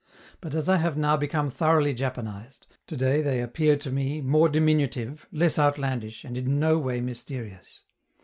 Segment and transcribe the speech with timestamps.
[0.39, 5.27] But as I have now become thoroughly Japanized, today they appear to me more diminutive,
[5.31, 7.83] less outlandish, and in no way mysterious.